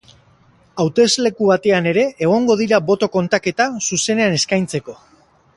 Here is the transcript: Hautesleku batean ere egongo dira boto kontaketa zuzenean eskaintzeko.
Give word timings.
Hautesleku 0.83 1.49
batean 1.51 1.89
ere 1.93 2.07
egongo 2.29 2.57
dira 2.65 2.81
boto 2.89 3.13
kontaketa 3.19 3.71
zuzenean 3.91 4.39
eskaintzeko. 4.43 5.01